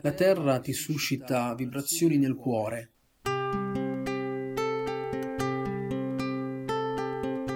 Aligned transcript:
La 0.00 0.10
terra 0.10 0.58
ti 0.58 0.72
suscita 0.72 1.54
vibrazioni 1.54 2.16
nel 2.16 2.34
cuore. 2.34 2.90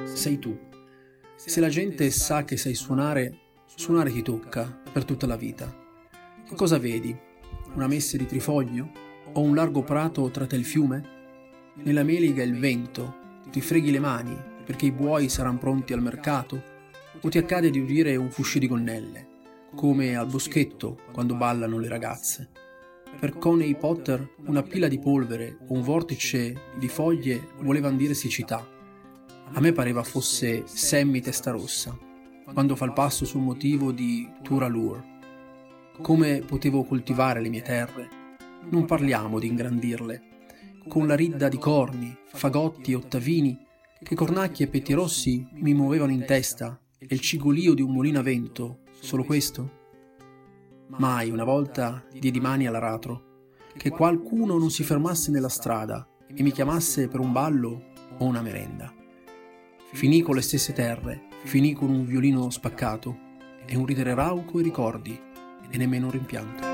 Sei 0.05 0.39
tu. 0.39 0.57
Se 1.35 1.59
la 1.59 1.69
gente 1.69 2.09
sa 2.11 2.45
che 2.45 2.57
sai 2.57 2.75
suonare, 2.75 3.39
suonare 3.75 4.13
ti 4.13 4.23
tocca 4.23 4.81
per 4.93 5.05
tutta 5.05 5.27
la 5.27 5.37
vita. 5.37 5.75
Che 6.47 6.55
cosa 6.55 6.79
vedi? 6.79 7.17
Una 7.75 7.89
messe 7.89 8.17
di 8.17 8.27
trifoglio? 8.27 8.93
O 9.33 9.41
un 9.41 9.57
largo 9.57 9.83
prato 9.83 10.31
tra 10.31 10.47
te 10.47 10.55
il 10.55 10.65
fiume? 10.65 11.17
Nella 11.83 12.05
meliga 12.05 12.45
il 12.45 12.57
vento, 12.57 13.17
ti 13.51 13.61
freghi 13.61 13.91
le 13.91 13.99
mani 13.99 14.37
perché 14.65 14.87
i 14.87 14.93
buoi 14.93 15.29
saranno 15.29 15.59
pronti 15.59 15.93
al 15.93 16.03
mercato? 16.03 16.63
O 17.21 17.29
ti 17.29 17.39
accade 17.39 17.71
di 17.71 17.81
udire 17.81 18.15
un 18.15 18.31
fuscio 18.31 18.61
di 18.61 18.69
gonnelle? 18.69 19.28
Come 19.75 20.17
al 20.17 20.27
boschetto 20.27 20.99
quando 21.13 21.35
ballano 21.35 21.79
le 21.79 21.89
ragazze. 21.89 22.51
Per 23.19 23.39
Coney 23.39 23.75
Potter 23.75 24.35
una 24.47 24.63
pila 24.63 24.87
di 24.87 24.99
polvere 24.99 25.59
o 25.67 25.75
un 25.75 25.83
vortice 25.83 26.55
di 26.79 26.89
foglie 26.89 27.49
volevano 27.61 27.97
dire 27.97 28.15
siccità. 28.15 28.67
A 29.53 29.61
me 29.61 29.73
pareva 29.73 30.03
fosse 30.03 30.63
Sammy 30.67 31.21
Testarossa, 31.21 31.99
quando 32.53 32.77
fa 32.77 32.85
il 32.85 32.93
passo 32.93 33.25
sul 33.25 33.41
motivo 33.41 33.93
di 33.93 34.29
Turalur. 34.43 35.03
Come 36.01 36.43
potevo 36.47 36.85
coltivare 36.85 37.41
le 37.41 37.49
mie 37.49 37.63
terre? 37.63 38.09
Non 38.71 38.85
parliamo 38.85 39.39
di 39.39 39.49
ingrandirle. 39.49 40.23
Con 40.87 41.07
la 41.07 41.17
ridda 41.17 41.49
di 41.49 41.59
corni, 41.59 42.17
fagotti 42.27 42.93
e 42.93 42.95
ottavini, 42.95 43.59
che 44.03 44.15
cornacchi 44.15 44.63
e 44.63 44.69
pettirossi 44.69 45.49
mi 45.55 45.75
muovevano 45.75 46.13
in 46.13 46.25
testa, 46.25 46.79
e 46.99 47.07
il 47.11 47.21
cigolio 47.21 47.75
di 47.75 47.83
un 47.83 47.91
mulino 47.91 48.21
a 48.21 48.23
vento 48.23 48.81
Solo 49.01 49.25
questo? 49.25 49.77
Mai 50.99 51.31
una 51.31 51.45
volta 51.45 52.05
diedi 52.13 52.41
mani 52.41 52.67
all'aratro, 52.67 53.47
che 53.77 53.91
qualcuno 53.91 54.59
non 54.59 54.71
si 54.71 54.83
fermasse 54.83 55.31
nella 55.31 55.49
strada 55.49 56.07
e 56.27 56.43
mi 56.43 56.51
chiamasse 56.51 57.09
per 57.09 57.21
un 57.21 57.33
ballo 57.33 57.93
o 58.19 58.25
una 58.25 58.43
merenda. 58.43 58.93
Finì 59.93 60.21
con 60.21 60.35
le 60.35 60.43
stesse 60.43 60.73
terre, 60.73 61.29
finì 61.45 61.73
con 61.73 61.91
un 61.91 62.05
violino 62.05 62.51
spaccato 62.51 63.17
e 63.65 63.77
un 63.77 63.87
ridere 63.87 64.15
rauco 64.15 64.59
e 64.59 64.63
ricordi 64.63 65.19
e 65.71 65.77
nemmeno 65.79 66.07
un 66.07 66.13
rimpianto. 66.13 66.67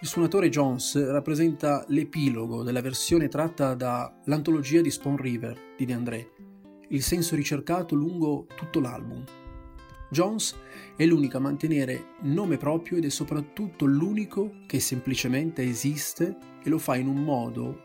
Il 0.00 0.08
suonatore 0.08 0.48
Jones 0.48 1.10
rappresenta 1.10 1.84
l'epilogo 1.88 2.62
della 2.62 2.80
versione 2.80 3.28
tratta 3.28 3.74
dall'antologia 3.74 4.80
di 4.80 4.90
Spawn 4.90 5.16
River 5.16 5.74
di 5.76 5.84
De 5.84 5.92
André, 5.92 6.30
il 6.88 7.02
senso 7.02 7.34
ricercato 7.34 7.94
lungo 7.94 8.46
tutto 8.56 8.80
l'album. 8.80 9.24
Jones 10.08 10.56
è 10.94 11.04
l'unico 11.04 11.36
a 11.36 11.40
mantenere 11.40 12.14
nome 12.20 12.56
proprio 12.56 12.98
ed 12.98 13.04
è 13.04 13.08
soprattutto 13.08 13.86
l'unico 13.86 14.60
che 14.66 14.78
semplicemente 14.78 15.62
esiste 15.62 16.36
e 16.62 16.68
lo 16.68 16.78
fa 16.78 16.96
in 16.96 17.08
un 17.08 17.22
modo 17.22 17.82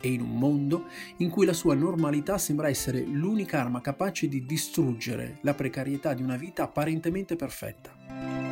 e 0.00 0.12
in 0.12 0.20
un 0.20 0.36
mondo 0.36 0.86
in 1.18 1.30
cui 1.30 1.46
la 1.46 1.52
sua 1.52 1.74
normalità 1.74 2.38
sembra 2.38 2.68
essere 2.68 3.02
l'unica 3.02 3.60
arma 3.60 3.80
capace 3.80 4.28
di 4.28 4.44
distruggere 4.44 5.38
la 5.42 5.54
precarietà 5.54 6.14
di 6.14 6.22
una 6.22 6.36
vita 6.36 6.64
apparentemente 6.64 7.36
perfetta. 7.36 8.49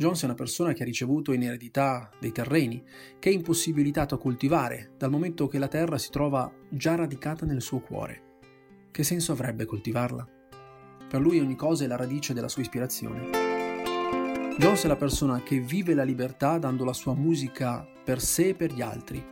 Jones 0.00 0.22
è 0.22 0.24
una 0.24 0.34
persona 0.34 0.72
che 0.72 0.80
ha 0.80 0.86
ricevuto 0.86 1.34
in 1.34 1.42
eredità 1.42 2.10
dei 2.18 2.32
terreni, 2.32 2.82
che 3.18 3.28
è 3.28 3.34
impossibilitato 3.34 4.14
a 4.14 4.18
coltivare, 4.18 4.92
dal 4.96 5.10
momento 5.10 5.46
che 5.46 5.58
la 5.58 5.68
terra 5.68 5.98
si 5.98 6.08
trova 6.08 6.50
già 6.70 6.94
radicata 6.94 7.44
nel 7.44 7.60
suo 7.60 7.80
cuore. 7.80 8.38
Che 8.90 9.02
senso 9.02 9.32
avrebbe 9.32 9.66
coltivarla? 9.66 10.26
Per 11.06 11.20
lui 11.20 11.38
ogni 11.38 11.54
cosa 11.54 11.84
è 11.84 11.86
la 11.86 11.96
radice 11.96 12.32
della 12.32 12.48
sua 12.48 12.62
ispirazione. 12.62 13.28
Jones 14.56 14.84
è 14.84 14.88
la 14.88 14.96
persona 14.96 15.42
che 15.42 15.60
vive 15.60 15.92
la 15.92 16.02
libertà 16.02 16.56
dando 16.56 16.86
la 16.86 16.94
sua 16.94 17.12
musica 17.12 17.86
per 18.02 18.22
sé 18.22 18.48
e 18.48 18.54
per 18.54 18.72
gli 18.72 18.80
altri. 18.80 19.22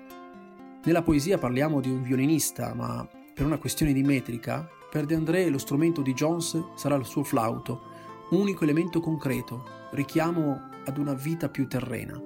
Nella 0.85 1.03
poesia 1.03 1.39
parliamo 1.39 1.81
di 1.81 1.89
un 1.89 2.03
violinista, 2.03 2.75
ma 2.75 3.09
per 3.33 3.47
una 3.47 3.57
questione 3.57 3.95
di 3.95 4.03
metrica, 4.03 4.69
per 4.91 5.07
De 5.07 5.15
André 5.15 5.49
lo 5.49 5.57
strumento 5.57 6.03
di 6.03 6.13
Jones 6.13 6.63
sarà 6.75 6.95
il 6.97 7.07
suo 7.07 7.23
flauto, 7.25 7.81
unico 8.33 8.65
elemento 8.65 9.01
concreto, 9.01 9.78
richiamo 9.91 10.69
ad 10.85 10.99
una 10.99 11.15
vita 11.15 11.49
più 11.49 11.67
terrena. 11.67 12.21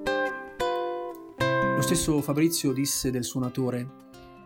Lo 1.74 1.80
stesso 1.80 2.20
Fabrizio 2.20 2.72
disse 2.72 3.10
del 3.10 3.24
suonatore, 3.24 4.00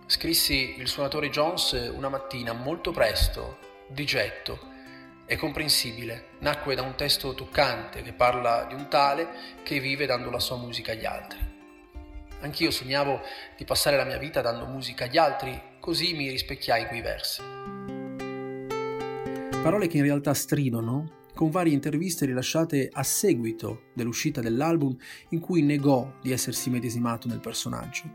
Scrissi 0.08 0.76
il 0.78 0.86
suonatore 0.86 1.30
Jones 1.30 1.72
una 1.92 2.08
mattina 2.08 2.52
molto 2.52 2.92
presto, 2.92 3.58
di 3.88 4.04
getto, 4.04 4.74
è 5.26 5.34
comprensibile, 5.34 6.26
nacque 6.38 6.76
da 6.76 6.82
un 6.82 6.94
testo 6.94 7.34
toccante 7.34 8.02
che 8.02 8.12
parla 8.12 8.66
di 8.68 8.74
un 8.74 8.88
tale 8.88 9.28
che 9.64 9.80
vive 9.80 10.06
dando 10.06 10.30
la 10.30 10.38
sua 10.38 10.56
musica 10.56 10.92
agli 10.92 11.04
altri. 11.04 11.38
Anch'io 12.42 12.70
sognavo 12.70 13.20
di 13.56 13.64
passare 13.64 13.96
la 13.96 14.04
mia 14.04 14.18
vita 14.18 14.40
dando 14.40 14.66
musica 14.66 15.06
agli 15.06 15.18
altri, 15.18 15.60
così 15.80 16.14
mi 16.14 16.30
rispecchiai 16.30 16.82
in 16.82 16.86
quei 16.86 17.00
versi. 17.00 17.42
Parole 19.60 19.88
che 19.88 19.96
in 19.96 20.04
realtà 20.04 20.32
stridono 20.34 21.24
con 21.36 21.50
varie 21.50 21.74
interviste 21.74 22.24
rilasciate 22.24 22.88
a 22.90 23.02
seguito 23.02 23.82
dell'uscita 23.92 24.40
dell'album 24.40 24.96
in 25.28 25.38
cui 25.38 25.60
negò 25.60 26.10
di 26.22 26.32
essersi 26.32 26.70
medesimato 26.70 27.28
nel 27.28 27.40
personaggio. 27.40 28.10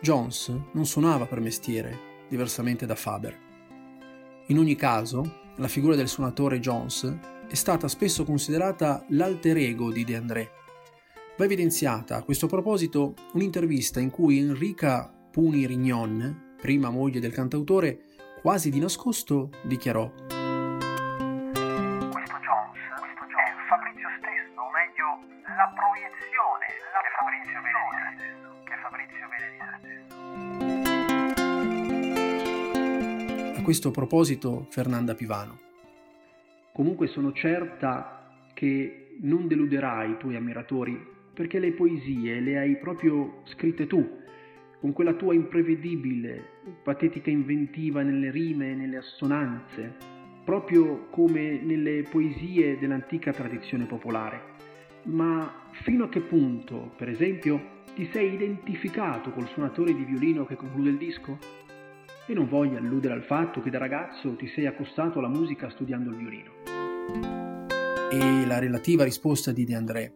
Jones 0.00 0.50
non 0.72 0.86
suonava 0.86 1.26
per 1.26 1.40
mestiere, 1.40 2.24
diversamente 2.26 2.86
da 2.86 2.94
Faber. 2.94 3.38
In 4.46 4.56
ogni 4.56 4.76
caso, 4.76 5.42
la 5.56 5.68
figura 5.68 5.94
del 5.94 6.08
suonatore 6.08 6.58
Jones 6.58 7.18
è 7.46 7.54
stata 7.54 7.86
spesso 7.86 8.24
considerata 8.24 9.04
l'alter 9.10 9.58
ego 9.58 9.92
di 9.92 10.02
De 10.04 10.16
André. 10.16 10.50
Va 11.36 11.44
evidenziata 11.44 12.16
a 12.16 12.22
questo 12.22 12.46
proposito 12.46 13.14
un'intervista 13.34 14.00
in 14.00 14.08
cui 14.08 14.38
Enrica 14.38 15.14
Puni 15.30 15.66
Rignon, 15.66 16.54
prima 16.56 16.88
moglie 16.88 17.20
del 17.20 17.32
cantautore, 17.32 18.00
quasi 18.40 18.70
di 18.70 18.78
nascosto 18.78 19.50
dichiarò 19.66 20.43
la 25.56 25.72
proiezione 25.74 26.66
che 27.02 27.10
Fabrizio 27.18 27.60
vede 27.62 27.78
di 27.80 27.98
se 27.98 28.08
stesso, 28.16 28.48
che 28.64 28.76
Fabrizio 28.82 29.28
vede 29.28 29.48
di 29.50 29.58
se 29.58 29.72
stesso. 29.78 30.14
A 33.58 33.62
questo 33.62 33.90
proposito 33.90 34.66
Fernanda 34.70 35.14
Pivano. 35.14 35.58
Comunque 36.72 37.06
sono 37.06 37.32
certa 37.32 38.28
che 38.52 39.16
non 39.20 39.46
deluderai 39.46 40.10
i 40.10 40.16
tuoi 40.16 40.36
ammiratori 40.36 41.12
perché 41.32 41.58
le 41.58 41.72
poesie 41.72 42.40
le 42.40 42.58
hai 42.58 42.76
proprio 42.76 43.42
scritte 43.44 43.86
tu, 43.86 44.22
con 44.80 44.92
quella 44.92 45.14
tua 45.14 45.34
imprevedibile, 45.34 46.44
patetica 46.82 47.30
inventiva 47.30 48.02
nelle 48.02 48.30
rime 48.30 48.70
e 48.70 48.74
nelle 48.74 48.98
assonanze, 48.98 50.13
proprio 50.44 51.06
come 51.10 51.58
nelle 51.62 52.02
poesie 52.02 52.78
dell'antica 52.78 53.32
tradizione 53.32 53.86
popolare 53.86 54.52
ma 55.04 55.68
fino 55.82 56.04
a 56.04 56.08
che 56.08 56.20
punto, 56.20 56.92
per 56.96 57.08
esempio, 57.08 57.82
ti 57.94 58.08
sei 58.12 58.34
identificato 58.34 59.30
col 59.30 59.48
suonatore 59.48 59.94
di 59.94 60.04
violino 60.04 60.44
che 60.46 60.56
conclude 60.56 60.90
il 60.90 60.96
disco? 60.96 61.38
E 62.26 62.32
non 62.32 62.48
voglio 62.48 62.78
alludere 62.78 63.14
al 63.14 63.24
fatto 63.24 63.60
che 63.60 63.70
da 63.70 63.78
ragazzo 63.78 64.34
ti 64.36 64.48
sei 64.48 64.66
accostato 64.66 65.18
alla 65.18 65.28
musica 65.28 65.68
studiando 65.68 66.10
il 66.10 66.16
violino. 66.16 66.52
E 68.10 68.46
la 68.46 68.58
relativa 68.58 69.04
risposta 69.04 69.52
di 69.52 69.64
De 69.64 69.74
André. 69.74 70.12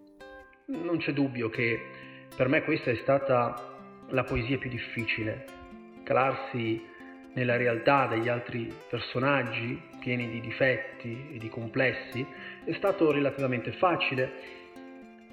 Non 0.68 0.98
c'è 0.98 1.12
dubbio 1.12 1.50
che 1.50 1.78
per 2.34 2.48
me 2.48 2.62
questa 2.62 2.90
è 2.90 2.96
stata 3.02 3.76
la 4.08 4.24
poesia 4.24 4.56
più 4.56 4.70
difficile. 4.70 5.44
Calarsi 6.02 6.80
nella 7.38 7.56
realtà 7.56 8.08
degli 8.08 8.28
altri 8.28 8.72
personaggi, 8.90 9.80
pieni 10.00 10.28
di 10.28 10.40
difetti 10.40 11.30
e 11.34 11.38
di 11.38 11.48
complessi, 11.48 12.26
è 12.64 12.72
stato 12.72 13.12
relativamente 13.12 13.72
facile 13.72 14.56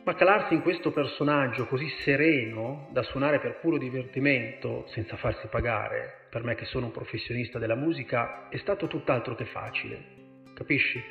ma 0.06 0.14
calarsi 0.14 0.54
in 0.54 0.62
questo 0.62 0.92
personaggio 0.92 1.66
così 1.66 1.90
sereno 2.04 2.90
da 2.92 3.02
suonare 3.02 3.40
per 3.40 3.58
puro 3.60 3.80
divertimento, 3.80 4.86
senza 4.90 5.18
farsi 5.18 5.48
pagare, 5.48 6.28
per 6.30 6.44
me 6.44 6.54
che 6.54 6.66
sono 6.66 6.86
un 6.86 6.92
professionista 6.92 7.58
della 7.58 7.74
musica, 7.74 8.48
è 8.50 8.58
stato 8.58 8.86
tutt'altro 8.86 9.34
che 9.34 9.46
facile. 9.46 9.98
Capisci? 10.54 11.04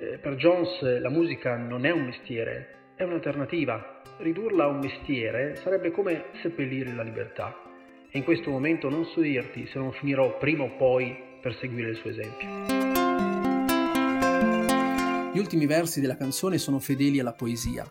Eh, 0.00 0.18
per 0.18 0.34
Jones 0.34 0.98
la 0.98 1.10
musica 1.10 1.56
non 1.56 1.86
è 1.86 1.92
un 1.92 2.06
mestiere, 2.06 2.94
è 2.96 3.04
un'alternativa. 3.04 4.02
Ridurla 4.18 4.64
a 4.64 4.66
un 4.66 4.80
mestiere 4.80 5.54
sarebbe 5.54 5.92
come 5.92 6.24
seppellire 6.42 6.92
la 6.92 7.04
libertà. 7.04 7.67
E 8.10 8.18
in 8.18 8.24
questo 8.24 8.50
momento 8.50 8.88
non 8.88 9.04
so 9.06 9.20
dirti 9.20 9.66
se 9.70 9.78
non 9.78 9.92
finirò 9.92 10.38
prima 10.38 10.64
o 10.64 10.76
poi 10.76 11.16
per 11.40 11.56
seguire 11.56 11.90
il 11.90 11.96
suo 11.96 12.10
esempio. 12.10 12.48
Gli 15.32 15.38
ultimi 15.38 15.66
versi 15.66 16.00
della 16.00 16.16
canzone 16.16 16.58
sono 16.58 16.78
fedeli 16.78 17.20
alla 17.20 17.34
poesia, 17.34 17.86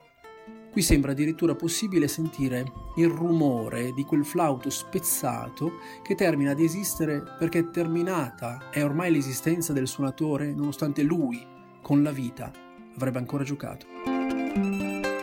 Qui 0.78 0.86
sembra 0.86 1.14
addirittura 1.14 1.56
possibile 1.56 2.08
sentire 2.08 2.64
il 2.98 3.08
rumore 3.08 3.94
di 3.94 4.04
quel 4.04 4.24
flauto 4.24 4.70
spezzato 4.70 5.80
che 6.04 6.14
termina 6.14 6.54
di 6.54 6.66
esistere 6.66 7.24
perché 7.40 7.72
terminata 7.72 8.70
è 8.70 8.84
ormai 8.84 9.12
l'esistenza 9.12 9.74
del 9.74 9.88
suonatore 9.88 10.54
nonostante 10.54 11.02
lui, 11.02 11.44
con 11.82 12.04
la 12.04 12.12
vita, 12.12 12.52
avrebbe 12.96 13.18
ancora 13.18 13.44
giocato. 13.44 14.17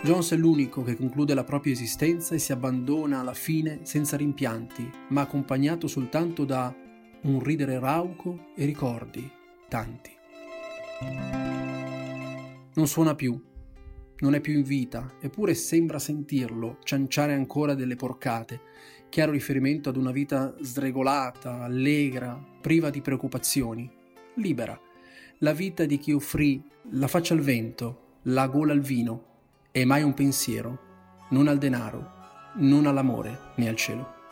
Jones 0.04 0.32
è 0.32 0.36
l'unico 0.36 0.82
che 0.82 0.96
conclude 0.96 1.32
la 1.32 1.44
propria 1.44 1.72
esistenza 1.72 2.34
e 2.34 2.38
si 2.38 2.52
abbandona 2.52 3.20
alla 3.20 3.32
fine 3.32 3.80
senza 3.84 4.18
rimpianti, 4.18 4.86
ma 5.08 5.22
accompagnato 5.22 5.86
soltanto 5.86 6.44
da 6.44 6.76
un 7.22 7.42
ridere 7.42 7.78
rauco 7.78 8.48
e 8.54 8.66
ricordi, 8.66 9.26
tanti. 9.66 10.10
Non 12.74 12.86
suona 12.86 13.14
più, 13.14 13.42
non 14.18 14.34
è 14.34 14.42
più 14.42 14.52
in 14.52 14.62
vita, 14.62 15.14
eppure 15.22 15.54
sembra 15.54 15.98
sentirlo 15.98 16.76
cianciare 16.82 17.32
ancora 17.32 17.72
delle 17.72 17.96
porcate, 17.96 18.60
chiaro 19.08 19.32
riferimento 19.32 19.88
ad 19.88 19.96
una 19.96 20.12
vita 20.12 20.54
sregolata, 20.60 21.62
allegra, 21.62 22.38
priva 22.60 22.90
di 22.90 23.00
preoccupazioni, 23.00 23.90
libera, 24.34 24.78
la 25.38 25.54
vita 25.54 25.86
di 25.86 25.96
chi 25.96 26.12
offrì 26.12 26.62
la 26.90 27.08
faccia 27.08 27.32
al 27.32 27.40
vento, 27.40 28.18
la 28.24 28.46
gola 28.48 28.74
al 28.74 28.80
vino 28.80 29.32
e 29.76 29.84
mai 29.84 30.04
un 30.04 30.14
pensiero, 30.14 30.78
non 31.30 31.48
al 31.48 31.58
denaro, 31.58 32.08
non 32.58 32.86
all'amore 32.86 33.54
né 33.56 33.68
al 33.68 33.74
cielo. 33.74 34.23